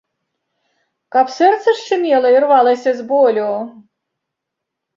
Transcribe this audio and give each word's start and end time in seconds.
Каб 1.15 1.27
сэрца 1.37 1.75
шчымела 1.83 2.33
і 2.37 2.41
рвалася 2.47 2.91
з 3.03 3.07
болю? 3.15 3.47